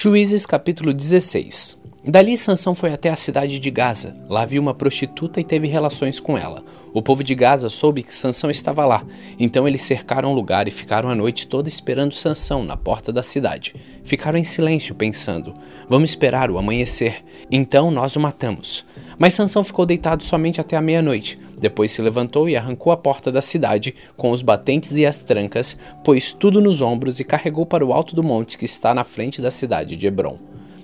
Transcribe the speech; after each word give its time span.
Juízes 0.00 0.46
capítulo 0.46 0.94
16 0.94 1.76
Dali 2.06 2.38
Sansão 2.38 2.72
foi 2.72 2.92
até 2.92 3.10
a 3.10 3.16
cidade 3.16 3.58
de 3.58 3.68
Gaza. 3.68 4.14
Lá 4.28 4.46
viu 4.46 4.62
uma 4.62 4.72
prostituta 4.72 5.40
e 5.40 5.44
teve 5.44 5.66
relações 5.66 6.20
com 6.20 6.38
ela. 6.38 6.62
O 6.94 7.02
povo 7.02 7.24
de 7.24 7.34
Gaza 7.34 7.68
soube 7.68 8.04
que 8.04 8.14
Sansão 8.14 8.48
estava 8.48 8.86
lá, 8.86 9.04
então 9.40 9.66
eles 9.66 9.82
cercaram 9.82 10.30
o 10.30 10.34
lugar 10.36 10.68
e 10.68 10.70
ficaram 10.70 11.10
a 11.10 11.16
noite 11.16 11.48
toda 11.48 11.68
esperando 11.68 12.14
Sansão 12.14 12.62
na 12.62 12.76
porta 12.76 13.12
da 13.12 13.24
cidade. 13.24 13.74
Ficaram 14.04 14.38
em 14.38 14.44
silêncio, 14.44 14.94
pensando: 14.94 15.52
Vamos 15.88 16.10
esperar 16.10 16.48
o 16.48 16.58
amanhecer, 16.58 17.24
então 17.50 17.90
nós 17.90 18.14
o 18.14 18.20
matamos. 18.20 18.86
Mas 19.18 19.34
Sansão 19.34 19.64
ficou 19.64 19.84
deitado 19.84 20.22
somente 20.22 20.60
até 20.60 20.76
a 20.76 20.80
meia-noite. 20.80 21.38
Depois 21.60 21.90
se 21.90 22.00
levantou 22.00 22.48
e 22.48 22.56
arrancou 22.56 22.92
a 22.92 22.96
porta 22.96 23.32
da 23.32 23.42
cidade 23.42 23.94
com 24.16 24.30
os 24.30 24.42
batentes 24.42 24.92
e 24.92 25.04
as 25.04 25.20
trancas, 25.20 25.76
pôs 26.04 26.32
tudo 26.32 26.60
nos 26.60 26.80
ombros 26.80 27.18
e 27.18 27.24
carregou 27.24 27.66
para 27.66 27.84
o 27.84 27.92
alto 27.92 28.14
do 28.14 28.22
monte 28.22 28.56
que 28.56 28.64
está 28.64 28.94
na 28.94 29.02
frente 29.02 29.42
da 29.42 29.50
cidade 29.50 29.96
de 29.96 30.06
Hebron. 30.06 30.36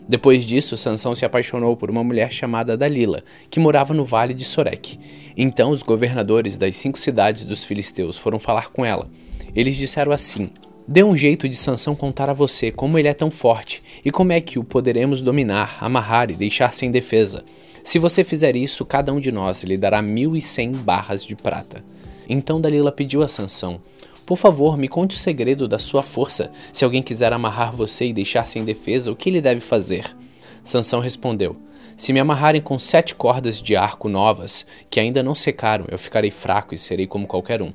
Depois 0.07 0.45
disso, 0.45 0.77
Sansão 0.77 1.15
se 1.15 1.25
apaixonou 1.25 1.77
por 1.77 1.91
uma 1.91 2.05
mulher 2.05 2.31
chamada 2.31 2.77
Dalila, 2.77 3.23
que 3.49 3.61
morava 3.61 3.95
no 3.95 4.05
vale 4.05 4.35
de 4.35 4.45
Sorek. 4.45 4.99
Então 5.37 5.71
os 5.71 5.83
governadores 5.83 6.57
das 6.59 6.77
cinco 6.77 6.99
cidades 6.99 7.45
dos 7.45 7.65
filisteus 7.65 8.19
foram 8.19 8.39
falar 8.39 8.71
com 8.71 8.85
ela. 8.85 9.09
Eles 9.55 9.77
disseram 9.77 10.13
assim: 10.13 10.51
Dê 10.87 11.03
um 11.03 11.17
jeito 11.17 11.49
de 11.49 11.57
Sansão 11.57 11.95
contar 11.95 12.29
a 12.29 12.35
você 12.35 12.71
como 12.71 12.99
ele 12.99 13.09
é 13.09 13.15
tão 13.15 13.31
forte 13.31 13.83
e 14.05 14.11
como 14.11 14.33
é 14.33 14.41
que 14.41 14.59
o 14.59 14.65
poderemos 14.65 15.23
dominar, 15.23 15.79
amarrar 15.81 16.31
e 16.31 16.35
deixar 16.35 16.75
sem 16.75 16.91
defesa. 16.91 17.43
Se 17.83 17.99
você 17.99 18.23
fizer 18.23 18.55
isso, 18.55 18.85
cada 18.85 19.11
um 19.11 19.19
de 19.19 19.33
nós 19.33 19.63
lhe 19.65 19.79
dará 19.79 20.03
mil 20.03 20.37
e 20.37 20.43
cem 20.43 20.73
barras 20.73 21.25
de 21.25 21.35
prata. 21.35 21.83
Então 22.29 22.61
Dalila 22.61 22.93
pediu 22.93 23.23
a 23.23 23.29
Sansão: 23.29 23.81
Por 24.27 24.37
favor, 24.37 24.77
me 24.77 24.87
conte 24.87 25.17
o 25.17 25.19
segredo 25.19 25.67
da 25.67 25.79
sua 25.79 26.03
força. 26.03 26.53
Se 26.71 26.85
alguém 26.85 27.03
quiser 27.03 27.33
amarrar 27.33 27.75
você 27.75 28.07
e 28.07 28.13
deixar 28.13 28.47
sem 28.47 28.63
defesa, 28.63 29.11
o 29.11 29.17
que 29.17 29.31
ele 29.31 29.41
deve 29.41 29.61
fazer? 29.61 30.15
Sansão 30.63 31.01
respondeu: 31.01 31.57
Se 31.97 32.13
me 32.13 32.21
amarrarem 32.21 32.61
com 32.61 32.79
sete 32.79 33.15
cordas 33.15 33.61
de 33.61 33.75
arco 33.75 34.07
novas, 34.07 34.67
que 34.91 35.01
ainda 35.01 35.23
não 35.23 35.35
secaram, 35.35 35.87
eu 35.91 35.99
ficarei 35.99 36.31
fraco 36.31 36.75
e 36.75 36.79
serei 36.79 37.07
como 37.07 37.27
qualquer 37.27 37.63
um. 37.63 37.73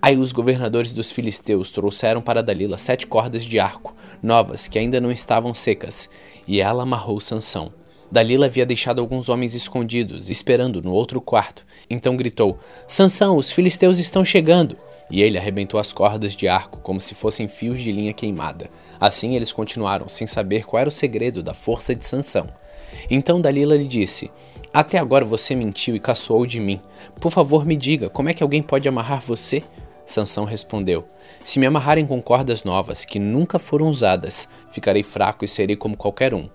Aí 0.00 0.16
os 0.16 0.32
governadores 0.32 0.92
dos 0.92 1.10
filisteus 1.10 1.70
trouxeram 1.70 2.20
para 2.20 2.42
Dalila 2.42 2.78
sete 2.78 3.06
cordas 3.06 3.44
de 3.44 3.58
arco, 3.58 3.94
novas, 4.22 4.68
que 4.68 4.78
ainda 4.78 5.00
não 5.00 5.10
estavam 5.10 5.54
secas, 5.54 6.08
e 6.46 6.60
ela 6.60 6.82
amarrou 6.82 7.20
Sansão. 7.20 7.72
Dalila 8.10 8.46
havia 8.46 8.66
deixado 8.66 9.00
alguns 9.00 9.28
homens 9.28 9.54
escondidos, 9.54 10.28
esperando 10.28 10.82
no 10.82 10.92
outro 10.92 11.20
quarto. 11.20 11.64
Então 11.88 12.16
gritou: 12.16 12.58
Sansão, 12.88 13.36
os 13.36 13.52
filisteus 13.52 13.98
estão 13.98 14.24
chegando! 14.24 14.76
E 15.10 15.22
ele 15.22 15.38
arrebentou 15.38 15.78
as 15.78 15.92
cordas 15.92 16.34
de 16.34 16.46
arco 16.46 16.78
como 16.80 17.00
se 17.00 17.14
fossem 17.14 17.48
fios 17.48 17.80
de 17.80 17.90
linha 17.90 18.12
queimada. 18.12 18.70
Assim 18.98 19.34
eles 19.34 19.52
continuaram, 19.52 20.08
sem 20.08 20.26
saber 20.26 20.64
qual 20.64 20.80
era 20.80 20.88
o 20.88 20.92
segredo 20.92 21.42
da 21.42 21.54
força 21.54 21.94
de 21.94 22.06
Sansão. 22.06 22.48
Então 23.08 23.40
Dalila 23.40 23.76
lhe 23.76 23.86
disse: 23.86 24.30
Até 24.72 24.98
agora 24.98 25.24
você 25.24 25.54
mentiu 25.54 25.94
e 25.94 26.00
caçoou 26.00 26.46
de 26.46 26.60
mim. 26.60 26.80
Por 27.20 27.30
favor, 27.30 27.64
me 27.64 27.76
diga, 27.76 28.08
como 28.08 28.28
é 28.28 28.34
que 28.34 28.42
alguém 28.42 28.62
pode 28.62 28.88
amarrar 28.88 29.20
você? 29.20 29.62
Sansão 30.10 30.44
respondeu: 30.44 31.04
Se 31.44 31.60
me 31.60 31.66
amarrarem 31.66 32.04
com 32.04 32.20
cordas 32.20 32.64
novas 32.64 33.04
que 33.04 33.20
nunca 33.20 33.60
foram 33.60 33.88
usadas, 33.88 34.48
ficarei 34.72 35.04
fraco 35.04 35.44
e 35.44 35.48
serei 35.48 35.76
como 35.76 35.96
qualquer 35.96 36.34
um. 36.34 36.48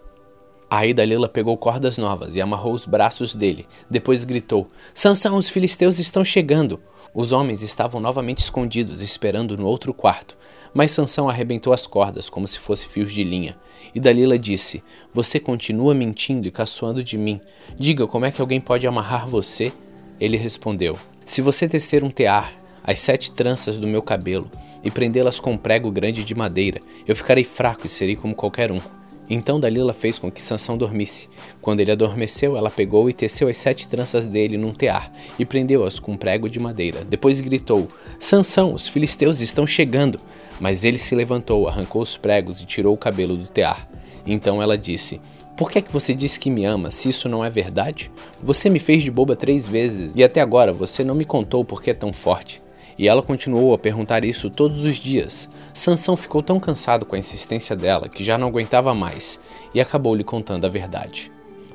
Aí 0.70 0.94
Dalila 0.94 1.30
pegou 1.30 1.56
cordas 1.56 1.98
novas 1.98 2.36
e 2.36 2.42
amarrou 2.42 2.74
os 2.74 2.86
braços 2.86 3.34
dele. 3.34 3.66
Depois 3.90 4.26
gritou: 4.26 4.68
Sansão, 4.94 5.38
os 5.38 5.48
filisteus 5.48 6.00
estão 6.00 6.24
chegando. 6.24 6.82
Os 7.14 7.32
homens 7.32 7.64
estavam 7.64 8.02
novamente 8.02 8.40
escondidos, 8.40 9.02
esperando 9.02 9.58
no 9.58 9.68
outro 9.68 9.94
quarto. 9.94 10.36
Mas 10.74 10.92
Sansão 10.92 11.30
arrebentou 11.30 11.72
as 11.72 11.88
cordas 11.88 12.30
como 12.30 12.46
se 12.50 12.60
fossem 12.60 12.90
fios 12.90 13.14
de 13.14 13.24
linha. 13.24 13.56
E 13.94 14.02
Dalila 14.02 14.38
disse: 14.38 14.84
Você 15.14 15.40
continua 15.40 15.94
mentindo 15.94 16.46
e 16.46 16.52
caçoando 16.52 17.02
de 17.02 17.18
mim. 17.18 17.40
Diga 17.80 18.06
como 18.06 18.26
é 18.26 18.32
que 18.32 18.42
alguém 18.42 18.60
pode 18.60 18.86
amarrar 18.86 19.26
você? 19.26 19.72
Ele 20.20 20.36
respondeu: 20.36 20.98
Se 21.24 21.42
você 21.42 21.70
tecer 21.70 22.04
um 22.04 22.10
tear, 22.10 22.65
as 22.86 23.00
sete 23.00 23.32
tranças 23.32 23.78
do 23.78 23.88
meu 23.88 24.02
cabelo, 24.02 24.50
e 24.84 24.92
prendê-las 24.92 25.40
com 25.40 25.54
um 25.54 25.58
prego 25.58 25.90
grande 25.90 26.24
de 26.24 26.36
madeira, 26.36 26.80
eu 27.08 27.16
ficarei 27.16 27.44
fraco 27.44 27.88
e 27.88 27.90
serei 27.90 28.16
como 28.16 28.36
qualquer 28.36 28.72
um. 28.72 28.80
Então 29.28 29.60
Dalila 29.60 29.92
fez 29.92 30.20
com 30.20 30.32
que 30.32 30.42
Sansão 30.42 30.78
dormisse. 30.78 31.28
Quando 31.62 31.80
ele 31.80 31.92
adormeceu, 31.92 32.56
ela 32.56 32.70
pegou 32.70 33.10
e 33.10 33.14
teceu 33.14 33.48
as 33.48 33.58
sete 33.58 33.88
tranças 33.88 34.26
dele 34.26 34.56
num 34.56 34.72
tear 34.72 35.12
e 35.40 35.46
prendeu-as 35.46 35.98
com 36.00 36.12
um 36.12 36.18
prego 36.18 36.48
de 36.48 36.60
madeira. 36.60 37.04
Depois 37.04 37.42
gritou: 37.42 37.88
Sansão, 38.20 38.74
os 38.74 38.88
filisteus 38.88 39.40
estão 39.40 39.66
chegando! 39.66 40.20
Mas 40.60 40.84
ele 40.84 41.00
se 41.00 41.16
levantou, 41.16 41.68
arrancou 41.68 42.02
os 42.02 42.16
pregos 42.16 42.62
e 42.62 42.66
tirou 42.66 42.94
o 42.94 42.98
cabelo 42.98 43.36
do 43.36 43.48
tear. 43.48 43.90
Então 44.28 44.62
ela 44.62 44.78
disse: 44.78 45.20
Por 45.58 45.72
que 45.72 45.80
é 45.80 45.82
que 45.82 45.92
você 45.92 46.14
disse 46.14 46.40
que 46.40 46.52
me 46.52 46.64
ama, 46.64 46.92
se 46.92 47.10
isso 47.10 47.28
não 47.28 47.44
é 47.44 47.50
verdade? 47.50 48.12
Você 48.42 48.70
me 48.70 48.80
fez 48.80 49.02
de 49.02 49.10
boba 49.10 49.36
três 49.36 49.66
vezes 49.66 50.12
e 50.16 50.24
até 50.24 50.40
agora 50.40 50.72
você 50.72 51.04
não 51.04 51.16
me 51.16 51.26
contou 51.26 51.66
por 51.66 51.82
que 51.82 51.90
é 51.90 51.94
tão 51.96 52.14
forte. 52.14 52.62
E 52.98 53.08
ela 53.08 53.22
continuou 53.22 53.74
a 53.74 53.78
perguntar 53.78 54.24
isso 54.24 54.50
todos 54.50 54.84
os 54.84 54.96
dias. 54.96 55.50
Sansão 55.74 56.16
ficou 56.16 56.42
tão 56.42 56.60
cansado 56.60 57.06
com 57.06 57.16
a 57.16 57.20
insistência 57.20 57.76
dela 57.76 58.08
que 58.08 58.24
já 58.24 58.38
não 58.38 58.48
aguentava 58.48 58.94
mais 58.94 59.40
e 59.74 59.82
acabou 59.82 60.16
lhe 60.16 60.24
contando 60.24 60.66
a 60.66 60.70
verdade. 60.70 61.32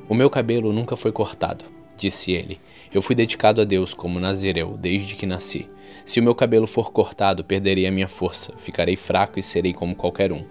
O 0.09 0.15
meu 0.15 0.29
cabelo 0.29 0.73
nunca 0.73 0.95
foi 0.95 1.11
cortado, 1.11 1.65
disse 1.95 2.31
ele. 2.31 2.59
Eu 2.93 3.01
fui 3.01 3.15
dedicado 3.15 3.61
a 3.61 3.63
Deus 3.63 3.93
como 3.93 4.19
nazireu 4.19 4.75
desde 4.77 5.15
que 5.15 5.25
nasci. 5.25 5.67
Se 6.03 6.19
o 6.19 6.23
meu 6.23 6.33
cabelo 6.33 6.65
for 6.65 6.91
cortado, 6.91 7.43
perderei 7.43 7.85
a 7.85 7.91
minha 7.91 8.07
força, 8.07 8.53
ficarei 8.57 8.95
fraco 8.95 9.37
e 9.37 9.43
serei 9.43 9.73
como 9.73 9.95
qualquer 9.95 10.31
um. 10.31 10.43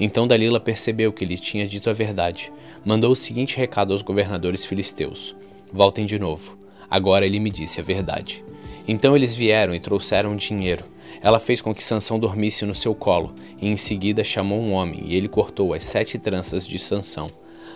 Então 0.00 0.26
Dalila 0.26 0.58
percebeu 0.58 1.12
que 1.12 1.24
lhe 1.24 1.38
tinha 1.38 1.66
dito 1.66 1.88
a 1.88 1.92
verdade. 1.92 2.52
Mandou 2.84 3.12
o 3.12 3.16
seguinte 3.16 3.56
recado 3.56 3.92
aos 3.92 4.02
governadores 4.02 4.64
filisteus: 4.64 5.36
Voltem 5.72 6.06
de 6.06 6.18
novo. 6.18 6.58
Agora 6.88 7.26
ele 7.26 7.38
me 7.38 7.50
disse 7.50 7.80
a 7.80 7.84
verdade. 7.84 8.44
Então 8.88 9.16
eles 9.16 9.34
vieram 9.34 9.74
e 9.74 9.80
trouxeram 9.80 10.36
dinheiro. 10.36 10.84
Ela 11.20 11.40
fez 11.40 11.60
com 11.60 11.74
que 11.74 11.82
Sansão 11.82 12.18
dormisse 12.18 12.64
no 12.64 12.74
seu 12.74 12.94
colo, 12.94 13.34
e 13.60 13.68
em 13.68 13.76
seguida 13.76 14.22
chamou 14.22 14.60
um 14.60 14.72
homem, 14.72 15.02
e 15.06 15.16
ele 15.16 15.28
cortou 15.28 15.74
as 15.74 15.84
sete 15.84 16.18
tranças 16.18 16.66
de 16.66 16.78
Sansão. 16.78 17.28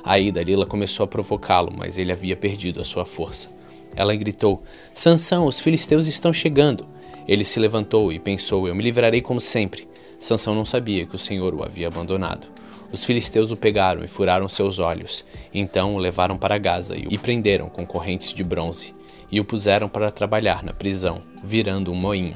Aí 0.04 0.30
Dalila 0.30 0.66
começou 0.66 1.04
a 1.04 1.08
provocá-lo, 1.08 1.72
mas 1.76 1.98
ele 1.98 2.12
havia 2.12 2.36
perdido 2.36 2.80
a 2.80 2.84
sua 2.84 3.04
força. 3.04 3.50
Ela 3.94 4.14
gritou: 4.14 4.62
Sansão, 4.94 5.46
os 5.46 5.58
filisteus 5.58 6.06
estão 6.06 6.32
chegando. 6.32 6.86
Ele 7.26 7.44
se 7.44 7.58
levantou 7.58 8.12
e 8.12 8.18
pensou: 8.18 8.68
Eu 8.68 8.74
me 8.74 8.82
livrarei 8.82 9.20
como 9.20 9.40
sempre. 9.40 9.88
Sansão 10.18 10.54
não 10.54 10.64
sabia 10.64 11.06
que 11.06 11.16
o 11.16 11.18
Senhor 11.18 11.54
o 11.54 11.64
havia 11.64 11.88
abandonado. 11.88 12.46
Os 12.92 13.04
filisteus 13.04 13.50
o 13.50 13.56
pegaram 13.56 14.04
e 14.04 14.08
furaram 14.08 14.48
seus 14.48 14.78
olhos. 14.78 15.24
Então 15.52 15.94
o 15.94 15.98
levaram 15.98 16.36
para 16.36 16.58
Gaza 16.58 16.96
e 16.96 17.16
prenderam 17.18 17.68
com 17.68 17.86
correntes 17.86 18.32
de 18.32 18.42
bronze 18.42 18.94
e 19.30 19.40
o 19.40 19.44
puseram 19.44 19.88
para 19.88 20.10
trabalhar 20.10 20.62
na 20.62 20.72
prisão, 20.72 21.22
virando 21.42 21.92
um 21.92 21.94
moinho. 21.94 22.34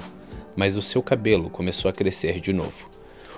Mas 0.56 0.77
o 0.77 0.82
seu 0.82 1.03
cabelo 1.03 1.50
começou 1.50 1.88
a 1.88 1.93
crescer 1.93 2.41
de 2.41 2.53
novo. 2.53 2.94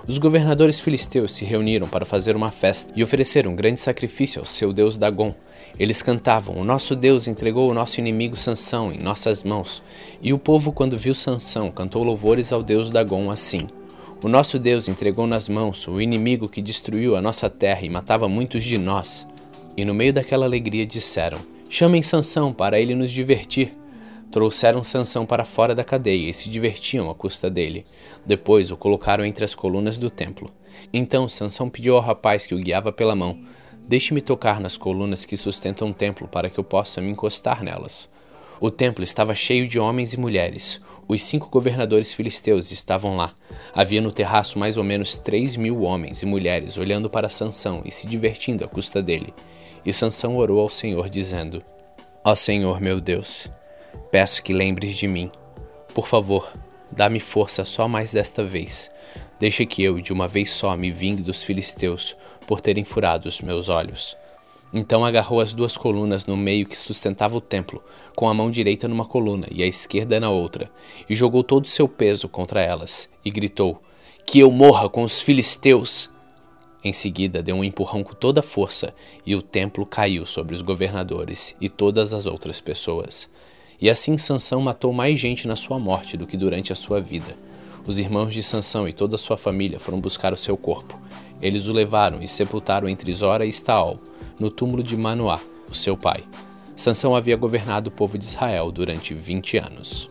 Os 0.06 0.18
governadores 0.18 0.78
filisteus 0.78 1.34
se 1.34 1.44
reuniram 1.44 1.88
para 1.88 2.04
fazer 2.04 2.36
uma 2.36 2.52
festa 2.52 2.92
e 2.94 3.02
ofereceram 3.02 3.50
um 3.50 3.56
grande 3.56 3.80
sacrifício 3.80 4.38
ao 4.38 4.44
seu 4.44 4.72
deus 4.72 4.96
Dagon. 4.96 5.34
Eles 5.78 6.00
cantavam: 6.00 6.56
O 6.56 6.64
nosso 6.64 6.94
Deus 6.94 7.26
entregou 7.26 7.68
o 7.68 7.74
nosso 7.74 7.98
inimigo 7.98 8.36
Sansão 8.36 8.92
em 8.92 8.98
nossas 8.98 9.42
mãos. 9.42 9.82
E 10.22 10.32
o 10.32 10.38
povo, 10.38 10.70
quando 10.70 10.96
viu 10.96 11.12
Sansão, 11.12 11.72
cantou 11.72 12.04
louvores 12.04 12.52
ao 12.52 12.62
deus 12.62 12.88
Dagon 12.88 13.32
assim: 13.32 13.66
O 14.22 14.28
nosso 14.28 14.60
Deus 14.60 14.86
entregou 14.86 15.26
nas 15.26 15.48
mãos 15.48 15.88
o 15.88 16.00
inimigo 16.00 16.48
que 16.48 16.62
destruiu 16.62 17.16
a 17.16 17.20
nossa 17.20 17.50
terra 17.50 17.82
e 17.82 17.90
matava 17.90 18.28
muitos 18.28 18.62
de 18.62 18.78
nós. 18.78 19.26
E 19.76 19.84
no 19.84 19.92
meio 19.92 20.12
daquela 20.12 20.46
alegria 20.46 20.86
disseram: 20.86 21.55
Chamem 21.68 22.02
Sansão 22.02 22.52
para 22.52 22.80
ele 22.80 22.94
nos 22.94 23.10
divertir. 23.10 23.74
Trouxeram 24.30 24.82
Sansão 24.82 25.26
para 25.26 25.44
fora 25.44 25.74
da 25.74 25.84
cadeia 25.84 26.30
e 26.30 26.34
se 26.34 26.48
divertiam 26.48 27.10
à 27.10 27.14
custa 27.14 27.50
dele. 27.50 27.84
Depois 28.24 28.70
o 28.70 28.76
colocaram 28.76 29.24
entre 29.24 29.44
as 29.44 29.54
colunas 29.54 29.98
do 29.98 30.08
templo. 30.08 30.50
Então 30.92 31.28
Sansão 31.28 31.68
pediu 31.68 31.96
ao 31.96 32.02
rapaz 32.02 32.46
que 32.46 32.54
o 32.54 32.58
guiava 32.58 32.92
pela 32.92 33.16
mão: 33.16 33.38
Deixe-me 33.86 34.20
tocar 34.20 34.60
nas 34.60 34.76
colunas 34.76 35.24
que 35.24 35.36
sustentam 35.36 35.90
o 35.90 35.94
templo 35.94 36.28
para 36.28 36.48
que 36.48 36.58
eu 36.58 36.64
possa 36.64 37.00
me 37.00 37.10
encostar 37.10 37.62
nelas. 37.62 38.08
O 38.60 38.70
templo 38.70 39.04
estava 39.04 39.34
cheio 39.34 39.68
de 39.68 39.78
homens 39.78 40.14
e 40.14 40.20
mulheres. 40.20 40.80
Os 41.06 41.22
cinco 41.22 41.48
governadores 41.50 42.12
filisteus 42.12 42.70
estavam 42.70 43.16
lá. 43.16 43.34
Havia 43.74 44.00
no 44.00 44.12
terraço 44.12 44.58
mais 44.58 44.76
ou 44.76 44.84
menos 44.84 45.16
três 45.16 45.56
mil 45.56 45.82
homens 45.82 46.22
e 46.22 46.26
mulheres 46.26 46.76
olhando 46.76 47.10
para 47.10 47.28
Sansão 47.28 47.82
e 47.84 47.90
se 47.90 48.06
divertindo 48.06 48.64
à 48.64 48.68
custa 48.68 49.02
dele. 49.02 49.32
E 49.86 49.92
Sansão 49.92 50.36
orou 50.36 50.58
ao 50.58 50.68
Senhor, 50.68 51.08
dizendo: 51.08 51.62
Ó 52.24 52.34
Senhor 52.34 52.80
meu 52.80 53.00
Deus, 53.00 53.48
peço 54.10 54.42
que 54.42 54.52
lembres 54.52 54.96
de 54.96 55.06
mim. 55.06 55.30
Por 55.94 56.08
favor, 56.08 56.52
dá-me 56.90 57.20
força 57.20 57.64
só 57.64 57.86
mais 57.86 58.10
desta 58.10 58.42
vez. 58.42 58.90
Deixa 59.38 59.64
que 59.64 59.84
eu, 59.84 60.00
de 60.00 60.12
uma 60.12 60.26
vez 60.26 60.50
só, 60.50 60.76
me 60.76 60.90
vingue 60.90 61.22
dos 61.22 61.44
filisteus 61.44 62.16
por 62.48 62.60
terem 62.60 62.84
furado 62.84 63.28
os 63.28 63.40
meus 63.40 63.68
olhos. 63.68 64.16
Então 64.72 65.04
agarrou 65.04 65.40
as 65.40 65.52
duas 65.52 65.76
colunas 65.76 66.26
no 66.26 66.36
meio 66.36 66.66
que 66.66 66.76
sustentava 66.76 67.36
o 67.36 67.40
templo, 67.40 67.82
com 68.16 68.28
a 68.28 68.34
mão 68.34 68.50
direita 68.50 68.88
numa 68.88 69.04
coluna 69.04 69.46
e 69.50 69.62
a 69.62 69.66
esquerda 69.66 70.18
na 70.18 70.30
outra, 70.30 70.68
e 71.08 71.14
jogou 71.14 71.44
todo 71.44 71.64
o 71.64 71.68
seu 71.68 71.86
peso 71.86 72.28
contra 72.28 72.60
elas, 72.60 73.08
e 73.24 73.30
gritou: 73.30 73.80
Que 74.26 74.40
eu 74.40 74.50
morra 74.50 74.88
com 74.88 75.04
os 75.04 75.20
filisteus! 75.20 76.10
Em 76.86 76.92
seguida, 76.92 77.42
deu 77.42 77.56
um 77.56 77.64
empurrão 77.64 78.04
com 78.04 78.14
toda 78.14 78.38
a 78.38 78.42
força 78.44 78.94
e 79.26 79.34
o 79.34 79.42
templo 79.42 79.84
caiu 79.84 80.24
sobre 80.24 80.54
os 80.54 80.62
governadores 80.62 81.56
e 81.60 81.68
todas 81.68 82.12
as 82.12 82.26
outras 82.26 82.60
pessoas. 82.60 83.28
E 83.80 83.90
assim 83.90 84.16
Sansão 84.16 84.60
matou 84.60 84.92
mais 84.92 85.18
gente 85.18 85.48
na 85.48 85.56
sua 85.56 85.80
morte 85.80 86.16
do 86.16 86.28
que 86.28 86.36
durante 86.36 86.72
a 86.72 86.76
sua 86.76 87.00
vida. 87.00 87.36
Os 87.84 87.98
irmãos 87.98 88.32
de 88.32 88.40
Sansão 88.40 88.86
e 88.86 88.92
toda 88.92 89.16
a 89.16 89.18
sua 89.18 89.36
família 89.36 89.80
foram 89.80 90.00
buscar 90.00 90.32
o 90.32 90.36
seu 90.36 90.56
corpo. 90.56 90.96
Eles 91.42 91.66
o 91.66 91.72
levaram 91.72 92.22
e 92.22 92.28
sepultaram 92.28 92.88
entre 92.88 93.12
Zora 93.12 93.44
e 93.44 93.48
Estaol, 93.48 93.98
no 94.38 94.48
túmulo 94.48 94.80
de 94.80 94.96
Manoá, 94.96 95.40
o 95.68 95.74
seu 95.74 95.96
pai. 95.96 96.22
Sansão 96.76 97.16
havia 97.16 97.36
governado 97.36 97.88
o 97.90 97.92
povo 97.92 98.16
de 98.16 98.26
Israel 98.26 98.70
durante 98.70 99.12
20 99.12 99.58
anos. 99.58 100.08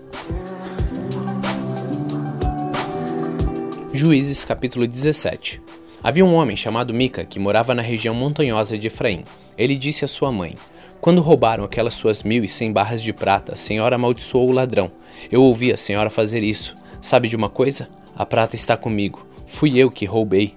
Juízes 3.94 4.44
capítulo 4.44 4.86
17 4.86 5.62
Havia 6.06 6.24
um 6.24 6.36
homem 6.36 6.56
chamado 6.56 6.94
Mica 6.94 7.26
que 7.26 7.40
morava 7.40 7.74
na 7.74 7.82
região 7.82 8.14
montanhosa 8.14 8.78
de 8.78 8.86
Efraim. 8.86 9.24
Ele 9.58 9.76
disse 9.76 10.06
à 10.06 10.08
sua 10.08 10.32
mãe: 10.32 10.54
Quando 11.02 11.20
roubaram 11.20 11.64
aquelas 11.64 11.96
suas 11.96 12.22
mil 12.22 12.44
e 12.44 12.48
cem 12.48 12.72
barras 12.72 13.02
de 13.02 13.12
prata, 13.12 13.54
a 13.54 13.56
senhora 13.56 13.96
amaldiçoou 13.96 14.48
o 14.48 14.52
ladrão. 14.52 14.92
Eu 15.32 15.42
ouvi 15.42 15.74
a 15.74 15.78
senhora 15.78 16.12
fazer 16.12 16.44
isso. 16.44 16.76
Sabe 17.02 17.28
de 17.28 17.36
uma 17.36 17.50
coisa? 17.50 17.90
A 18.16 18.24
prata 18.24 18.56
está 18.56 18.78
comigo. 18.78 19.26
Fui 19.48 19.80
eu 19.80 19.90
que 19.90 20.06
roubei. 20.06 20.54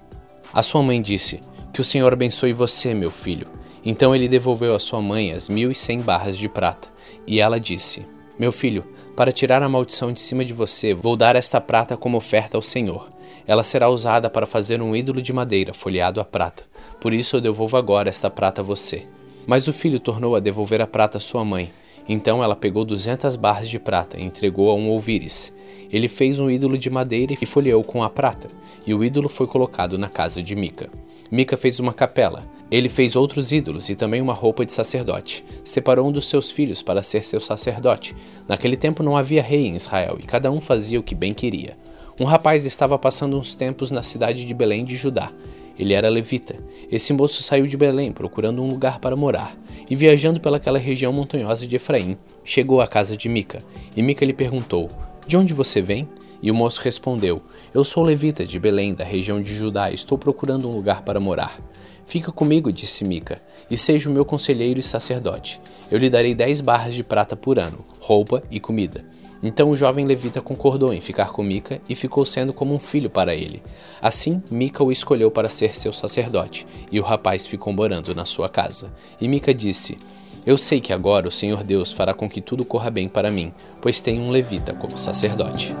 A 0.53 0.61
sua 0.61 0.83
mãe 0.83 1.01
disse: 1.01 1.39
Que 1.73 1.81
o 1.81 1.83
Senhor 1.83 2.13
abençoe 2.13 2.53
você, 2.53 2.93
meu 2.93 3.09
filho. 3.09 3.47
Então 3.83 4.13
ele 4.15 4.27
devolveu 4.27 4.75
à 4.75 4.79
sua 4.79 5.01
mãe 5.01 5.31
as 5.31 5.49
mil 5.49 5.71
e 5.71 5.75
cem 5.75 5.99
barras 5.99 6.37
de 6.37 6.47
prata. 6.47 6.89
E 7.25 7.39
ela 7.39 7.59
disse: 7.59 8.05
Meu 8.37 8.51
filho, 8.51 8.85
para 9.19 9.33
tirar 9.33 9.61
a 9.61 9.67
maldição 9.67 10.13
de 10.13 10.21
cima 10.21 10.45
de 10.45 10.53
você, 10.53 10.93
vou 10.93 11.17
dar 11.17 11.35
esta 11.35 11.59
prata 11.59 11.97
como 11.97 12.15
oferta 12.15 12.55
ao 12.55 12.61
Senhor. 12.61 13.09
Ela 13.45 13.63
será 13.63 13.89
usada 13.89 14.29
para 14.29 14.45
fazer 14.45 14.81
um 14.81 14.95
ídolo 14.95 15.21
de 15.21 15.33
madeira 15.33 15.73
folheado 15.73 16.21
a 16.21 16.23
prata. 16.23 16.63
Por 17.01 17.11
isso 17.11 17.35
eu 17.35 17.41
devolvo 17.41 17.75
agora 17.75 18.07
esta 18.07 18.29
prata 18.29 18.61
a 18.61 18.63
você. 18.63 19.07
Mas 19.45 19.67
o 19.67 19.73
filho 19.73 19.99
tornou 19.99 20.37
a 20.37 20.39
devolver 20.39 20.79
a 20.79 20.87
prata 20.87 21.17
à 21.17 21.19
sua 21.19 21.43
mãe. 21.43 21.69
Então 22.07 22.41
ela 22.41 22.55
pegou 22.55 22.85
duzentas 22.85 23.35
barras 23.35 23.67
de 23.67 23.77
prata 23.77 24.17
e 24.17 24.23
entregou 24.23 24.71
a 24.71 24.73
um 24.73 24.87
ouvires. 24.87 25.53
Ele 25.91 26.07
fez 26.07 26.39
um 26.39 26.49
ídolo 26.49 26.77
de 26.77 26.89
madeira 26.89 27.33
e 27.33 27.45
folheou 27.45 27.83
com 27.83 28.01
a 28.01 28.09
prata, 28.09 28.47
e 28.87 28.93
o 28.93 29.03
ídolo 29.03 29.27
foi 29.27 29.47
colocado 29.47 29.97
na 29.97 30.07
casa 30.07 30.41
de 30.41 30.55
Mica. 30.55 30.89
Mica 31.29 31.57
fez 31.57 31.77
uma 31.77 31.91
capela. 31.91 32.49
Ele 32.71 32.87
fez 32.87 33.15
outros 33.15 33.51
ídolos 33.51 33.89
e 33.89 33.95
também 33.95 34.21
uma 34.21 34.33
roupa 34.33 34.65
de 34.65 34.71
sacerdote. 34.71 35.43
Separou 35.63 36.07
um 36.07 36.11
dos 36.11 36.29
seus 36.29 36.51
filhos 36.51 36.81
para 36.83 37.01
ser 37.01 37.23
seu 37.23 37.39
sacerdote. 37.39 38.15
Naquele 38.47 38.77
tempo 38.77 39.01
não 39.01 39.17
havia 39.17 39.41
rei 39.41 39.65
em 39.65 39.75
Israel 39.75 40.17
e 40.19 40.23
cada 40.23 40.51
um 40.51 40.61
fazia 40.61 40.99
o 40.99 41.03
que 41.03 41.15
bem 41.15 41.33
queria. 41.33 41.75
Um 42.19 42.25
rapaz 42.25 42.65
estava 42.65 42.99
passando 42.99 43.39
uns 43.39 43.55
tempos 43.55 43.91
na 43.91 44.03
cidade 44.03 44.45
de 44.45 44.53
Belém 44.53 44.85
de 44.85 44.97
Judá. 44.97 45.31
Ele 45.79 45.93
era 45.93 46.09
levita. 46.09 46.57
Esse 46.91 47.13
moço 47.13 47.41
saiu 47.41 47.65
de 47.65 47.77
Belém 47.77 48.11
procurando 48.11 48.61
um 48.61 48.69
lugar 48.69 48.99
para 48.99 49.15
morar, 49.15 49.57
e 49.89 49.95
viajando 49.95 50.39
pelaquela 50.39 50.77
região 50.77 51.13
montanhosa 51.13 51.65
de 51.65 51.77
Efraim, 51.77 52.17
chegou 52.43 52.81
à 52.81 52.87
casa 52.87 53.15
de 53.15 53.29
Mica. 53.29 53.63
E 53.95 54.03
Mica 54.03 54.25
lhe 54.25 54.33
perguntou: 54.33 54.89
De 55.25 55.37
onde 55.37 55.53
você 55.53 55.81
vem? 55.81 56.07
E 56.41 56.51
o 56.51 56.53
moço 56.53 56.81
respondeu: 56.81 57.41
Eu 57.71 57.83
sou 57.83 58.03
levita 58.03 58.45
de 58.45 58.59
Belém, 58.59 58.95
da 58.95 59.03
região 59.03 59.39
de 59.39 59.53
Judá, 59.53 59.91
e 59.91 59.93
estou 59.93 60.17
procurando 60.17 60.67
um 60.67 60.75
lugar 60.75 61.03
para 61.03 61.19
morar. 61.19 61.59
Fica 62.07 62.31
comigo, 62.31 62.71
disse 62.71 63.05
Mica, 63.05 63.39
e 63.69 63.77
seja 63.77 64.09
o 64.09 64.11
meu 64.11 64.25
conselheiro 64.25 64.79
e 64.79 64.83
sacerdote. 64.83 65.61
Eu 65.91 65.99
lhe 65.99 66.09
darei 66.09 66.33
dez 66.33 66.61
barras 66.61 66.95
de 66.95 67.03
prata 67.03 67.35
por 67.35 67.59
ano, 67.59 67.85
roupa 67.99 68.41
e 68.49 68.59
comida. 68.59 69.05
Então 69.43 69.69
o 69.69 69.75
jovem 69.75 70.07
levita 70.07 70.41
concordou 70.41 70.91
em 70.91 70.99
ficar 70.99 71.31
com 71.31 71.43
Mica 71.43 71.79
e 71.87 71.93
ficou 71.93 72.25
sendo 72.25 72.51
como 72.51 72.73
um 72.73 72.79
filho 72.79 73.09
para 73.09 73.35
ele. 73.35 73.61
Assim, 74.01 74.41
Mica 74.49 74.83
o 74.83 74.91
escolheu 74.91 75.29
para 75.29 75.47
ser 75.47 75.77
seu 75.77 75.93
sacerdote, 75.93 76.65
e 76.91 76.99
o 76.99 77.03
rapaz 77.03 77.45
ficou 77.45 77.71
morando 77.71 78.15
na 78.15 78.25
sua 78.25 78.49
casa. 78.49 78.91
E 79.21 79.27
Mica 79.27 79.53
disse: 79.53 79.95
Eu 80.43 80.57
sei 80.57 80.81
que 80.81 80.91
agora 80.91 81.27
o 81.27 81.31
Senhor 81.31 81.63
Deus 81.63 81.91
fará 81.91 82.15
com 82.15 82.27
que 82.27 82.41
tudo 82.41 82.65
corra 82.65 82.89
bem 82.89 83.07
para 83.07 83.29
mim, 83.29 83.53
pois 83.79 84.01
tenho 84.01 84.23
um 84.23 84.31
levita 84.31 84.73
como 84.73 84.97
sacerdote. 84.97 85.75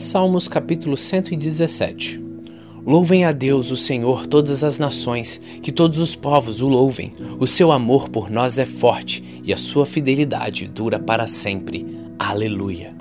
Salmos 0.00 0.48
capítulo 0.48 0.96
117 0.96 2.18
Louvem 2.86 3.26
a 3.26 3.32
Deus, 3.32 3.70
o 3.70 3.76
Senhor, 3.76 4.26
todas 4.26 4.64
as 4.64 4.78
nações, 4.78 5.38
que 5.62 5.70
todos 5.70 5.98
os 5.98 6.16
povos 6.16 6.62
o 6.62 6.68
louvem. 6.68 7.12
O 7.38 7.46
seu 7.46 7.70
amor 7.70 8.08
por 8.08 8.30
nós 8.30 8.58
é 8.58 8.64
forte 8.64 9.42
e 9.44 9.52
a 9.52 9.58
sua 9.58 9.84
fidelidade 9.84 10.66
dura 10.66 10.98
para 10.98 11.26
sempre. 11.26 11.86
Aleluia. 12.18 12.94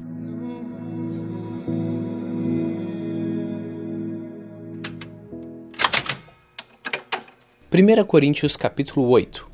Primeira 7.69 8.03
Coríntios 8.03 8.57
capítulo 8.57 9.07
8 9.07 9.48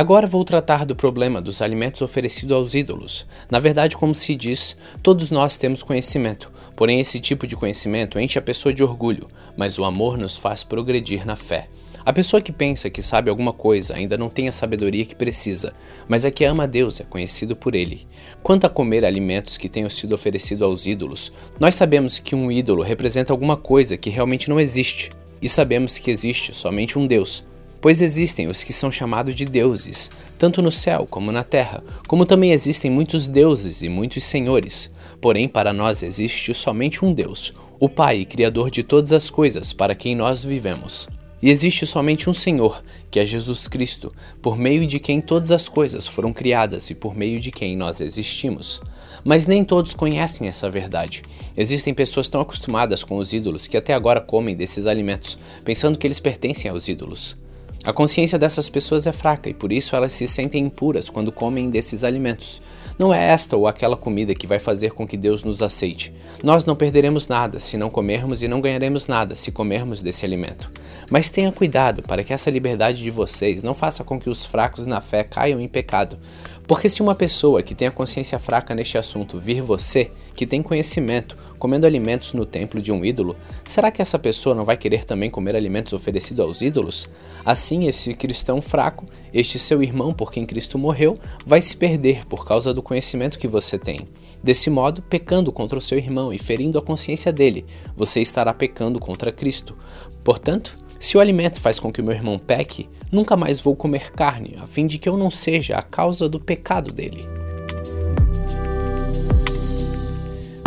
Agora 0.00 0.26
vou 0.26 0.42
tratar 0.46 0.86
do 0.86 0.96
problema 0.96 1.42
dos 1.42 1.60
alimentos 1.60 2.00
oferecidos 2.00 2.56
aos 2.56 2.74
ídolos. 2.74 3.26
Na 3.50 3.58
verdade, 3.58 3.98
como 3.98 4.14
se 4.14 4.34
diz, 4.34 4.74
todos 5.02 5.30
nós 5.30 5.58
temos 5.58 5.82
conhecimento, 5.82 6.50
porém 6.74 7.00
esse 7.00 7.20
tipo 7.20 7.46
de 7.46 7.54
conhecimento 7.54 8.18
enche 8.18 8.38
a 8.38 8.42
pessoa 8.42 8.72
de 8.72 8.82
orgulho, 8.82 9.28
mas 9.54 9.78
o 9.78 9.84
amor 9.84 10.16
nos 10.16 10.38
faz 10.38 10.64
progredir 10.64 11.26
na 11.26 11.36
fé. 11.36 11.68
A 12.02 12.14
pessoa 12.14 12.40
que 12.40 12.50
pensa 12.50 12.88
que 12.88 13.02
sabe 13.02 13.28
alguma 13.28 13.52
coisa 13.52 13.94
ainda 13.94 14.16
não 14.16 14.30
tem 14.30 14.48
a 14.48 14.52
sabedoria 14.52 15.04
que 15.04 15.14
precisa, 15.14 15.74
mas 16.08 16.24
é 16.24 16.30
que 16.30 16.46
ama 16.46 16.62
a 16.62 16.66
Deus 16.66 16.98
é 16.98 17.04
conhecido 17.04 17.54
por 17.54 17.74
Ele. 17.74 18.06
Quanto 18.42 18.64
a 18.64 18.70
comer 18.70 19.04
alimentos 19.04 19.58
que 19.58 19.68
tenham 19.68 19.90
sido 19.90 20.14
oferecidos 20.14 20.62
aos 20.62 20.86
ídolos, 20.86 21.30
nós 21.58 21.74
sabemos 21.74 22.18
que 22.18 22.34
um 22.34 22.50
ídolo 22.50 22.82
representa 22.82 23.34
alguma 23.34 23.58
coisa 23.58 23.98
que 23.98 24.08
realmente 24.08 24.48
não 24.48 24.58
existe, 24.58 25.10
e 25.42 25.48
sabemos 25.48 25.98
que 25.98 26.10
existe 26.10 26.54
somente 26.54 26.98
um 26.98 27.06
Deus. 27.06 27.44
Pois 27.80 28.02
existem 28.02 28.46
os 28.46 28.62
que 28.62 28.72
são 28.72 28.92
chamados 28.92 29.34
de 29.34 29.44
deuses, 29.46 30.10
tanto 30.38 30.60
no 30.60 30.70
céu 30.70 31.06
como 31.08 31.32
na 31.32 31.42
terra, 31.42 31.82
como 32.06 32.26
também 32.26 32.52
existem 32.52 32.90
muitos 32.90 33.26
deuses 33.26 33.80
e 33.80 33.88
muitos 33.88 34.22
senhores. 34.24 34.90
Porém, 35.20 35.48
para 35.48 35.72
nós 35.72 36.02
existe 36.02 36.52
somente 36.52 37.04
um 37.04 37.12
Deus, 37.12 37.54
o 37.78 37.88
Pai, 37.88 38.26
Criador 38.26 38.70
de 38.70 38.82
todas 38.82 39.12
as 39.12 39.30
coisas, 39.30 39.72
para 39.72 39.94
quem 39.94 40.14
nós 40.14 40.44
vivemos. 40.44 41.08
E 41.42 41.50
existe 41.50 41.86
somente 41.86 42.28
um 42.28 42.34
Senhor, 42.34 42.84
que 43.10 43.18
é 43.18 43.24
Jesus 43.24 43.66
Cristo, 43.66 44.12
por 44.42 44.58
meio 44.58 44.86
de 44.86 44.98
quem 44.98 45.22
todas 45.22 45.50
as 45.50 45.66
coisas 45.66 46.06
foram 46.06 46.34
criadas 46.34 46.90
e 46.90 46.94
por 46.94 47.16
meio 47.16 47.40
de 47.40 47.50
quem 47.50 47.74
nós 47.78 48.02
existimos. 48.02 48.82
Mas 49.24 49.46
nem 49.46 49.64
todos 49.64 49.94
conhecem 49.94 50.48
essa 50.48 50.68
verdade. 50.68 51.22
Existem 51.56 51.94
pessoas 51.94 52.28
tão 52.28 52.42
acostumadas 52.42 53.02
com 53.02 53.16
os 53.16 53.32
ídolos 53.32 53.66
que 53.66 53.76
até 53.78 53.94
agora 53.94 54.20
comem 54.20 54.54
desses 54.54 54.86
alimentos, 54.86 55.38
pensando 55.64 55.98
que 55.98 56.06
eles 56.06 56.20
pertencem 56.20 56.70
aos 56.70 56.88
ídolos. 56.88 57.38
A 57.82 57.94
consciência 57.94 58.38
dessas 58.38 58.68
pessoas 58.68 59.06
é 59.06 59.12
fraca 59.12 59.48
e 59.48 59.54
por 59.54 59.72
isso 59.72 59.96
elas 59.96 60.12
se 60.12 60.28
sentem 60.28 60.66
impuras 60.66 61.08
quando 61.08 61.32
comem 61.32 61.70
desses 61.70 62.04
alimentos. 62.04 62.60
Não 62.98 63.14
é 63.14 63.30
esta 63.30 63.56
ou 63.56 63.66
aquela 63.66 63.96
comida 63.96 64.34
que 64.34 64.46
vai 64.46 64.58
fazer 64.58 64.90
com 64.90 65.08
que 65.08 65.16
Deus 65.16 65.42
nos 65.42 65.62
aceite. 65.62 66.12
Nós 66.42 66.66
não 66.66 66.76
perderemos 66.76 67.26
nada 67.26 67.58
se 67.58 67.78
não 67.78 67.88
comermos 67.88 68.42
e 68.42 68.48
não 68.48 68.60
ganharemos 68.60 69.06
nada 69.06 69.34
se 69.34 69.50
comermos 69.50 70.02
desse 70.02 70.26
alimento. 70.26 70.70
Mas 71.08 71.30
tenha 71.30 71.50
cuidado 71.50 72.02
para 72.02 72.22
que 72.22 72.34
essa 72.34 72.50
liberdade 72.50 73.02
de 73.02 73.10
vocês 73.10 73.62
não 73.62 73.72
faça 73.72 74.04
com 74.04 74.20
que 74.20 74.28
os 74.28 74.44
fracos 74.44 74.84
na 74.84 75.00
fé 75.00 75.24
caiam 75.24 75.58
em 75.58 75.66
pecado. 75.66 76.18
Porque 76.66 76.90
se 76.90 77.00
uma 77.00 77.14
pessoa 77.14 77.62
que 77.62 77.74
tem 77.74 77.88
a 77.88 77.90
consciência 77.90 78.38
fraca 78.38 78.74
neste 78.74 78.98
assunto 78.98 79.40
vir 79.40 79.62
você, 79.62 80.10
que 80.34 80.46
tem 80.46 80.62
conhecimento, 80.62 81.36
comendo 81.58 81.86
alimentos 81.86 82.32
no 82.32 82.46
templo 82.46 82.80
de 82.80 82.90
um 82.90 83.04
ídolo, 83.04 83.36
será 83.64 83.90
que 83.90 84.00
essa 84.00 84.18
pessoa 84.18 84.54
não 84.54 84.64
vai 84.64 84.76
querer 84.76 85.04
também 85.04 85.30
comer 85.30 85.54
alimentos 85.54 85.92
oferecidos 85.92 86.44
aos 86.44 86.62
ídolos? 86.62 87.08
Assim, 87.44 87.86
esse 87.86 88.14
cristão 88.14 88.62
fraco, 88.62 89.06
este 89.32 89.58
seu 89.58 89.82
irmão 89.82 90.12
por 90.12 90.32
quem 90.32 90.44
Cristo 90.44 90.78
morreu, 90.78 91.18
vai 91.44 91.60
se 91.60 91.76
perder 91.76 92.26
por 92.26 92.46
causa 92.46 92.72
do 92.72 92.82
conhecimento 92.82 93.38
que 93.38 93.48
você 93.48 93.78
tem. 93.78 94.00
Desse 94.42 94.70
modo, 94.70 95.02
pecando 95.02 95.52
contra 95.52 95.78
o 95.78 95.82
seu 95.82 95.98
irmão 95.98 96.32
e 96.32 96.38
ferindo 96.38 96.78
a 96.78 96.82
consciência 96.82 97.32
dele, 97.32 97.66
você 97.94 98.20
estará 98.20 98.54
pecando 98.54 98.98
contra 98.98 99.30
Cristo. 99.30 99.76
Portanto, 100.24 100.74
se 100.98 101.16
o 101.16 101.20
alimento 101.20 101.60
faz 101.60 101.80
com 101.80 101.92
que 101.92 102.00
o 102.00 102.04
meu 102.04 102.14
irmão 102.14 102.38
peque, 102.38 102.88
nunca 103.10 103.36
mais 103.36 103.60
vou 103.60 103.74
comer 103.74 104.12
carne, 104.12 104.56
a 104.58 104.64
fim 104.64 104.86
de 104.86 104.98
que 104.98 105.08
eu 105.08 105.16
não 105.16 105.30
seja 105.30 105.76
a 105.76 105.82
causa 105.82 106.28
do 106.28 106.40
pecado 106.40 106.92
dele. 106.92 107.39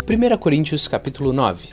1 0.06 0.36
Coríntios 0.36 0.86
capítulo 0.86 1.32
9 1.32 1.70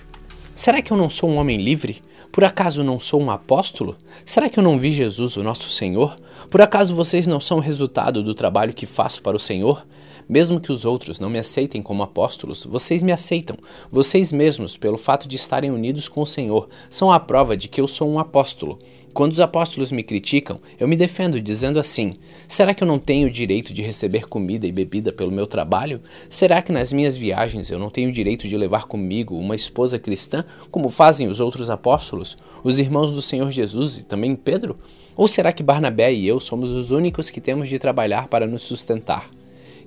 Será 0.56 0.82
que 0.82 0.94
eu 0.94 0.96
não 0.96 1.10
sou 1.10 1.30
um 1.30 1.36
homem 1.36 1.58
livre? 1.58 2.02
Por 2.32 2.46
acaso 2.46 2.82
não 2.82 2.98
sou 2.98 3.22
um 3.22 3.30
apóstolo? 3.30 3.98
Será 4.24 4.48
que 4.48 4.58
eu 4.58 4.64
não 4.64 4.80
vi 4.80 4.94
Jesus, 4.94 5.36
o 5.36 5.44
nosso 5.44 5.68
Senhor? 5.68 6.16
Por 6.50 6.62
acaso 6.62 6.96
vocês 6.96 7.28
não 7.28 7.42
são 7.42 7.60
resultado 7.60 8.24
do 8.24 8.34
trabalho 8.34 8.74
que 8.74 8.86
faço 8.86 9.22
para 9.22 9.36
o 9.36 9.40
Senhor? 9.40 9.86
Mesmo 10.30 10.62
que 10.62 10.72
os 10.72 10.86
outros 10.86 11.20
não 11.20 11.30
me 11.30 11.40
aceitem 11.40 11.82
como 11.82 12.04
apóstolos, 12.04 12.64
vocês 12.64 13.04
me 13.04 13.12
aceitam. 13.12 13.58
Vocês 13.92 14.32
mesmos, 14.32 14.78
pelo 14.78 14.98
fato 14.98 15.28
de 15.28 15.36
estarem 15.36 15.70
unidos 15.70 16.08
com 16.08 16.22
o 16.22 16.26
Senhor, 16.28 16.70
são 16.90 17.12
a 17.12 17.20
prova 17.20 17.58
de 17.58 17.68
que 17.68 17.82
eu 17.82 17.88
sou 17.88 18.10
um 18.10 18.18
apóstolo. 18.18 18.80
Quando 19.14 19.34
os 19.34 19.42
apóstolos 19.42 19.92
me 19.92 20.04
criticam, 20.04 20.62
eu 20.80 20.88
me 20.88 20.96
defendo 20.96 21.42
dizendo 21.42 21.80
assim: 21.80 22.16
será 22.48 22.74
que 22.74 22.82
eu 22.82 22.88
não 22.88 22.98
tenho 22.98 23.28
o 23.28 23.32
direito 23.32 23.74
de 23.74 23.82
receber 23.82 24.28
comida 24.28 24.66
e 24.66 24.72
bebida 24.72 25.12
pelo 25.12 25.32
meu 25.32 25.46
trabalho? 25.46 26.00
Será 26.30 26.62
que 26.62 26.72
nas 26.72 26.94
minhas 26.94 27.16
viagens 27.16 27.70
eu 27.70 27.78
não 27.78 27.90
tenho 27.90 28.10
o 28.10 28.14
direito 28.14 28.48
de 28.48 28.58
levar 28.58 28.86
comigo 28.86 29.38
uma 29.38 29.56
esposa 29.56 30.00
cristã, 30.00 30.46
como 30.70 30.90
fazem 30.90 31.28
os 31.28 31.42
outros 31.42 31.70
apóstolos, 31.70 32.38
os 32.64 32.80
irmãos 32.80 33.12
do 33.12 33.22
Senhor 33.22 33.52
Jesus 33.52 33.98
e 33.98 34.04
também 34.04 34.34
Pedro? 34.34 34.78
Ou 35.18 35.28
será 35.28 35.52
que 35.52 35.62
Barnabé 35.62 36.14
e 36.14 36.26
eu 36.26 36.40
somos 36.40 36.72
os 36.72 36.90
únicos 36.90 37.30
que 37.30 37.42
temos 37.42 37.68
de 37.68 37.78
trabalhar 37.78 38.30
para 38.30 38.48
nos 38.48 38.62
sustentar? 38.62 39.30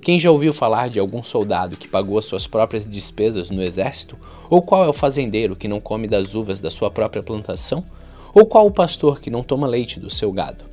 Quem 0.03 0.19
já 0.19 0.29
ouviu 0.29 0.53
falar 0.53 0.87
de 0.87 0.99
algum 0.99 1.23
soldado 1.23 1.77
que 1.77 1.87
pagou 1.87 2.19
as 2.19 2.25
suas 2.25 2.45
próprias 2.45 2.87
despesas 2.87 3.49
no 3.49 3.63
exército? 3.63 4.15
Ou 4.51 4.61
qual 4.61 4.85
é 4.85 4.87
o 4.87 4.93
fazendeiro 4.93 5.55
que 5.55 5.67
não 5.67 5.79
come 5.79 6.07
das 6.07 6.35
uvas 6.35 6.61
da 6.61 6.69
sua 6.69 6.91
própria 6.91 7.23
plantação? 7.23 7.83
Ou 8.35 8.45
qual 8.45 8.67
o 8.67 8.71
pastor 8.71 9.21
que 9.21 9.29
não 9.29 9.41
toma 9.41 9.65
leite 9.65 9.97
do 9.97 10.09
seu 10.09 10.29
gado? 10.29 10.65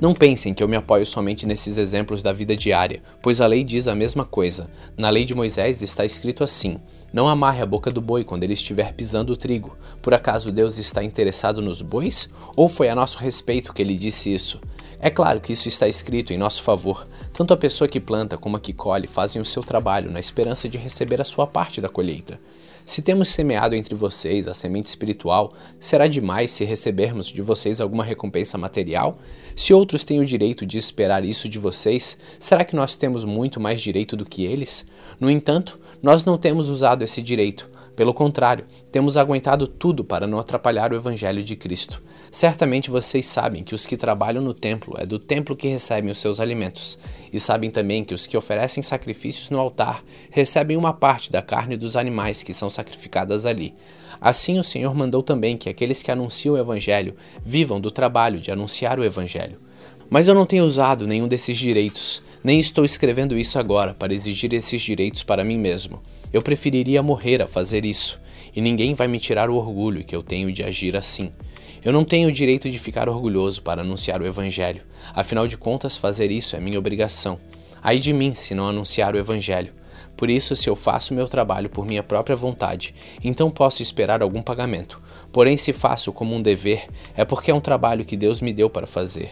Não 0.00 0.14
pensem 0.14 0.54
que 0.54 0.62
eu 0.62 0.68
me 0.68 0.76
apoio 0.76 1.04
somente 1.04 1.44
nesses 1.44 1.76
exemplos 1.76 2.22
da 2.22 2.32
vida 2.32 2.56
diária, 2.56 3.02
pois 3.20 3.40
a 3.40 3.48
lei 3.48 3.64
diz 3.64 3.88
a 3.88 3.96
mesma 3.96 4.24
coisa. 4.24 4.70
Na 4.96 5.10
lei 5.10 5.24
de 5.24 5.34
Moisés 5.34 5.82
está 5.82 6.04
escrito 6.04 6.44
assim: 6.44 6.78
Não 7.12 7.26
amarre 7.26 7.62
a 7.62 7.66
boca 7.66 7.90
do 7.90 8.00
boi 8.00 8.22
quando 8.22 8.44
ele 8.44 8.52
estiver 8.52 8.94
pisando 8.94 9.32
o 9.32 9.36
trigo. 9.36 9.76
Por 10.00 10.14
acaso 10.14 10.52
Deus 10.52 10.78
está 10.78 11.02
interessado 11.02 11.60
nos 11.60 11.82
bois? 11.82 12.30
Ou 12.54 12.68
foi 12.68 12.88
a 12.88 12.94
nosso 12.94 13.18
respeito 13.18 13.74
que 13.74 13.82
ele 13.82 13.96
disse 13.96 14.32
isso? 14.32 14.60
É 15.00 15.10
claro 15.10 15.40
que 15.40 15.52
isso 15.52 15.66
está 15.66 15.88
escrito 15.88 16.32
em 16.32 16.38
nosso 16.38 16.62
favor. 16.62 17.04
Tanto 17.32 17.52
a 17.52 17.56
pessoa 17.56 17.88
que 17.88 17.98
planta 17.98 18.38
como 18.38 18.56
a 18.56 18.60
que 18.60 18.72
colhe 18.72 19.08
fazem 19.08 19.42
o 19.42 19.44
seu 19.44 19.64
trabalho 19.64 20.12
na 20.12 20.20
esperança 20.20 20.68
de 20.68 20.78
receber 20.78 21.20
a 21.20 21.24
sua 21.24 21.44
parte 21.44 21.80
da 21.80 21.88
colheita. 21.88 22.38
Se 22.90 23.02
temos 23.02 23.28
semeado 23.28 23.76
entre 23.76 23.94
vocês 23.94 24.48
a 24.48 24.52
semente 24.52 24.88
espiritual, 24.88 25.54
será 25.78 26.08
demais 26.08 26.50
se 26.50 26.64
recebermos 26.64 27.28
de 27.28 27.40
vocês 27.40 27.80
alguma 27.80 28.02
recompensa 28.02 28.58
material? 28.58 29.16
Se 29.54 29.72
outros 29.72 30.02
têm 30.02 30.18
o 30.18 30.26
direito 30.26 30.66
de 30.66 30.76
esperar 30.76 31.24
isso 31.24 31.48
de 31.48 31.56
vocês, 31.56 32.18
será 32.36 32.64
que 32.64 32.74
nós 32.74 32.96
temos 32.96 33.24
muito 33.24 33.60
mais 33.60 33.80
direito 33.80 34.16
do 34.16 34.24
que 34.24 34.44
eles? 34.44 34.84
No 35.20 35.30
entanto, 35.30 35.78
nós 36.02 36.24
não 36.24 36.36
temos 36.36 36.68
usado 36.68 37.04
esse 37.04 37.22
direito. 37.22 37.70
Pelo 38.00 38.14
contrário, 38.14 38.64
temos 38.90 39.18
aguentado 39.18 39.66
tudo 39.66 40.02
para 40.02 40.26
não 40.26 40.38
atrapalhar 40.38 40.90
o 40.90 40.96
Evangelho 40.96 41.44
de 41.44 41.54
Cristo. 41.54 42.00
Certamente 42.30 42.90
vocês 42.90 43.26
sabem 43.26 43.62
que 43.62 43.74
os 43.74 43.84
que 43.84 43.94
trabalham 43.94 44.42
no 44.42 44.54
templo 44.54 44.94
é 44.96 45.04
do 45.04 45.18
templo 45.18 45.54
que 45.54 45.68
recebem 45.68 46.10
os 46.10 46.16
seus 46.16 46.40
alimentos, 46.40 46.98
e 47.30 47.38
sabem 47.38 47.70
também 47.70 48.02
que 48.02 48.14
os 48.14 48.26
que 48.26 48.38
oferecem 48.38 48.82
sacrifícios 48.82 49.50
no 49.50 49.58
altar 49.58 50.02
recebem 50.30 50.78
uma 50.78 50.94
parte 50.94 51.30
da 51.30 51.42
carne 51.42 51.76
dos 51.76 51.94
animais 51.94 52.42
que 52.42 52.54
são 52.54 52.70
sacrificadas 52.70 53.44
ali. 53.44 53.74
Assim, 54.18 54.58
o 54.58 54.64
Senhor 54.64 54.94
mandou 54.94 55.22
também 55.22 55.58
que 55.58 55.68
aqueles 55.68 56.02
que 56.02 56.10
anunciam 56.10 56.54
o 56.54 56.58
Evangelho 56.58 57.14
vivam 57.44 57.78
do 57.78 57.90
trabalho 57.90 58.40
de 58.40 58.50
anunciar 58.50 58.98
o 58.98 59.04
Evangelho. 59.04 59.60
Mas 60.08 60.26
eu 60.26 60.34
não 60.34 60.46
tenho 60.46 60.64
usado 60.64 61.06
nenhum 61.06 61.28
desses 61.28 61.58
direitos, 61.58 62.22
nem 62.42 62.58
estou 62.58 62.84
escrevendo 62.84 63.36
isso 63.36 63.58
agora 63.58 63.92
para 63.92 64.14
exigir 64.14 64.54
esses 64.54 64.80
direitos 64.80 65.22
para 65.22 65.44
mim 65.44 65.58
mesmo. 65.58 66.02
Eu 66.32 66.40
preferiria 66.40 67.02
morrer 67.02 67.42
a 67.42 67.46
fazer 67.46 67.84
isso, 67.84 68.20
e 68.54 68.60
ninguém 68.60 68.94
vai 68.94 69.08
me 69.08 69.18
tirar 69.18 69.50
o 69.50 69.56
orgulho 69.56 70.04
que 70.04 70.16
eu 70.16 70.22
tenho 70.22 70.50
de 70.52 70.62
agir 70.62 70.96
assim. 70.96 71.32
Eu 71.84 71.92
não 71.92 72.04
tenho 72.04 72.28
o 72.28 72.32
direito 72.32 72.70
de 72.70 72.78
ficar 72.78 73.08
orgulhoso 73.08 73.62
para 73.62 73.82
anunciar 73.82 74.20
o 74.22 74.26
Evangelho, 74.26 74.82
afinal 75.14 75.46
de 75.46 75.56
contas, 75.56 75.96
fazer 75.96 76.30
isso 76.30 76.56
é 76.56 76.60
minha 76.60 76.78
obrigação. 76.78 77.38
Ai 77.82 77.98
de 77.98 78.12
mim 78.12 78.34
se 78.34 78.54
não 78.54 78.68
anunciar 78.68 79.14
o 79.14 79.18
Evangelho. 79.18 79.72
Por 80.16 80.28
isso, 80.28 80.54
se 80.54 80.68
eu 80.68 80.76
faço 80.76 81.14
meu 81.14 81.26
trabalho 81.26 81.70
por 81.70 81.86
minha 81.86 82.02
própria 82.02 82.36
vontade, 82.36 82.94
então 83.24 83.50
posso 83.50 83.82
esperar 83.82 84.22
algum 84.22 84.42
pagamento. 84.42 85.00
Porém, 85.32 85.56
se 85.56 85.72
faço 85.72 86.12
como 86.12 86.34
um 86.34 86.42
dever, 86.42 86.86
é 87.16 87.24
porque 87.24 87.50
é 87.50 87.54
um 87.54 87.60
trabalho 87.60 88.04
que 88.04 88.16
Deus 88.16 88.42
me 88.42 88.52
deu 88.52 88.68
para 88.68 88.86
fazer. 88.86 89.30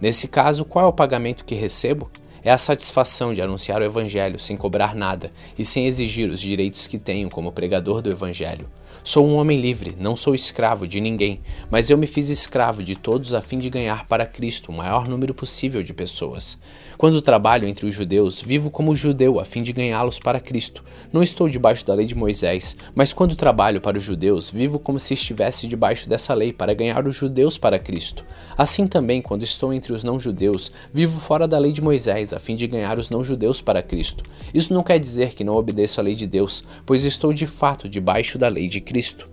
Nesse 0.00 0.28
caso, 0.28 0.64
qual 0.64 0.84
é 0.84 0.88
o 0.88 0.92
pagamento 0.92 1.44
que 1.44 1.54
recebo? 1.54 2.08
É 2.44 2.50
a 2.50 2.58
satisfação 2.58 3.32
de 3.32 3.40
anunciar 3.40 3.80
o 3.80 3.84
Evangelho 3.84 4.38
sem 4.38 4.54
cobrar 4.54 4.94
nada 4.94 5.32
e 5.58 5.64
sem 5.64 5.86
exigir 5.86 6.28
os 6.28 6.38
direitos 6.38 6.86
que 6.86 6.98
tenho 6.98 7.30
como 7.30 7.50
pregador 7.50 8.02
do 8.02 8.10
Evangelho. 8.10 8.68
Sou 9.02 9.26
um 9.26 9.36
homem 9.36 9.58
livre, 9.58 9.96
não 9.98 10.14
sou 10.14 10.34
escravo 10.34 10.86
de 10.86 11.00
ninguém, 11.00 11.40
mas 11.70 11.88
eu 11.88 11.96
me 11.96 12.06
fiz 12.06 12.28
escravo 12.28 12.82
de 12.82 12.96
todos 12.96 13.32
a 13.32 13.40
fim 13.40 13.58
de 13.58 13.70
ganhar 13.70 14.06
para 14.06 14.26
Cristo 14.26 14.70
o 14.70 14.74
maior 14.74 15.08
número 15.08 15.32
possível 15.32 15.82
de 15.82 15.94
pessoas. 15.94 16.58
Quando 16.96 17.20
trabalho 17.20 17.66
entre 17.66 17.86
os 17.86 17.94
judeus, 17.94 18.40
vivo 18.40 18.70
como 18.70 18.94
judeu 18.94 19.40
a 19.40 19.44
fim 19.44 19.62
de 19.62 19.72
ganhá-los 19.72 20.18
para 20.18 20.40
Cristo. 20.40 20.84
Não 21.12 21.22
estou 21.22 21.48
debaixo 21.48 21.86
da 21.86 21.94
lei 21.94 22.06
de 22.06 22.14
Moisés, 22.14 22.76
mas 22.94 23.12
quando 23.12 23.34
trabalho 23.34 23.80
para 23.80 23.98
os 23.98 24.04
judeus, 24.04 24.50
vivo 24.50 24.78
como 24.78 24.98
se 24.98 25.14
estivesse 25.14 25.66
debaixo 25.66 26.08
dessa 26.08 26.32
lei 26.34 26.52
para 26.52 26.74
ganhar 26.74 27.06
os 27.06 27.16
judeus 27.16 27.58
para 27.58 27.78
Cristo. 27.78 28.24
Assim 28.56 28.86
também, 28.86 29.20
quando 29.20 29.42
estou 29.42 29.72
entre 29.72 29.92
os 29.92 30.04
não-judeus, 30.04 30.70
vivo 30.92 31.18
fora 31.20 31.48
da 31.48 31.58
lei 31.58 31.72
de 31.72 31.82
Moisés 31.82 32.32
a 32.32 32.38
fim 32.38 32.54
de 32.54 32.66
ganhar 32.66 32.98
os 32.98 33.10
não-judeus 33.10 33.60
para 33.60 33.82
Cristo. 33.82 34.22
Isso 34.52 34.72
não 34.72 34.82
quer 34.82 34.98
dizer 34.98 35.34
que 35.34 35.44
não 35.44 35.56
obedeço 35.56 36.00
à 36.00 36.02
lei 36.02 36.14
de 36.14 36.26
Deus, 36.26 36.64
pois 36.86 37.04
estou 37.04 37.32
de 37.32 37.46
fato 37.46 37.88
debaixo 37.88 38.38
da 38.38 38.48
lei 38.48 38.68
de 38.68 38.80
Cristo. 38.80 39.32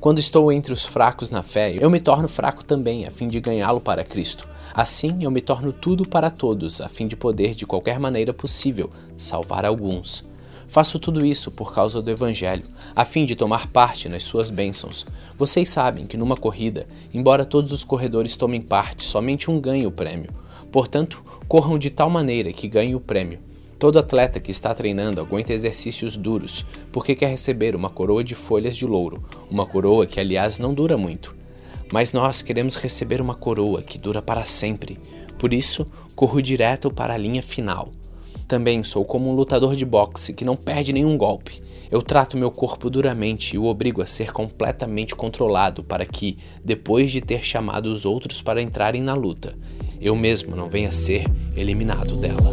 Quando 0.00 0.18
estou 0.18 0.52
entre 0.52 0.72
os 0.72 0.84
fracos 0.84 1.30
na 1.30 1.42
fé, 1.42 1.74
eu 1.78 1.90
me 1.90 1.98
torno 1.98 2.28
fraco 2.28 2.64
também, 2.64 3.06
a 3.06 3.10
fim 3.10 3.28
de 3.28 3.40
ganhá-lo 3.40 3.80
para 3.80 4.04
Cristo. 4.04 4.48
Assim, 4.76 5.24
eu 5.24 5.30
me 5.30 5.40
torno 5.40 5.72
tudo 5.72 6.06
para 6.06 6.28
todos, 6.28 6.82
a 6.82 6.88
fim 6.90 7.06
de 7.06 7.16
poder, 7.16 7.54
de 7.54 7.64
qualquer 7.64 7.98
maneira 7.98 8.34
possível, 8.34 8.90
salvar 9.16 9.64
alguns. 9.64 10.30
Faço 10.68 10.98
tudo 10.98 11.24
isso 11.24 11.50
por 11.50 11.74
causa 11.74 12.02
do 12.02 12.10
Evangelho, 12.10 12.66
a 12.94 13.02
fim 13.02 13.24
de 13.24 13.34
tomar 13.34 13.68
parte 13.68 14.06
nas 14.06 14.24
suas 14.24 14.50
bênçãos. 14.50 15.06
Vocês 15.34 15.70
sabem 15.70 16.04
que 16.04 16.18
numa 16.18 16.36
corrida, 16.36 16.86
embora 17.14 17.46
todos 17.46 17.72
os 17.72 17.84
corredores 17.84 18.36
tomem 18.36 18.60
parte, 18.60 19.02
somente 19.02 19.50
um 19.50 19.58
ganha 19.58 19.88
o 19.88 19.90
prêmio. 19.90 20.30
Portanto, 20.70 21.22
corram 21.48 21.78
de 21.78 21.88
tal 21.88 22.10
maneira 22.10 22.52
que 22.52 22.68
ganhem 22.68 22.94
o 22.94 23.00
prêmio. 23.00 23.38
Todo 23.78 23.98
atleta 23.98 24.40
que 24.40 24.50
está 24.50 24.74
treinando 24.74 25.22
aguenta 25.22 25.54
exercícios 25.54 26.18
duros, 26.18 26.66
porque 26.92 27.14
quer 27.14 27.30
receber 27.30 27.74
uma 27.74 27.88
coroa 27.88 28.22
de 28.22 28.34
folhas 28.34 28.76
de 28.76 28.84
louro, 28.84 29.24
uma 29.50 29.64
coroa 29.64 30.06
que, 30.06 30.20
aliás, 30.20 30.58
não 30.58 30.74
dura 30.74 30.98
muito. 30.98 31.34
Mas 31.92 32.12
nós 32.12 32.42
queremos 32.42 32.76
receber 32.76 33.20
uma 33.20 33.34
coroa 33.34 33.82
que 33.82 33.98
dura 33.98 34.20
para 34.20 34.44
sempre, 34.44 34.98
por 35.38 35.52
isso 35.52 35.86
corro 36.14 36.40
direto 36.40 36.90
para 36.90 37.14
a 37.14 37.18
linha 37.18 37.42
final. 37.42 37.90
Também 38.48 38.82
sou 38.84 39.04
como 39.04 39.28
um 39.28 39.34
lutador 39.34 39.74
de 39.76 39.84
boxe 39.84 40.32
que 40.32 40.44
não 40.44 40.56
perde 40.56 40.92
nenhum 40.92 41.16
golpe. 41.16 41.62
Eu 41.90 42.02
trato 42.02 42.36
meu 42.36 42.50
corpo 42.50 42.90
duramente 42.90 43.54
e 43.54 43.58
o 43.58 43.64
obrigo 43.66 44.02
a 44.02 44.06
ser 44.06 44.32
completamente 44.32 45.14
controlado 45.14 45.84
para 45.84 46.04
que, 46.04 46.38
depois 46.64 47.12
de 47.12 47.20
ter 47.20 47.44
chamado 47.44 47.86
os 47.86 48.04
outros 48.04 48.42
para 48.42 48.62
entrarem 48.62 49.02
na 49.02 49.14
luta, 49.14 49.54
eu 50.00 50.16
mesmo 50.16 50.56
não 50.56 50.68
venha 50.68 50.88
a 50.88 50.92
ser 50.92 51.26
eliminado 51.56 52.16
dela. 52.16 52.52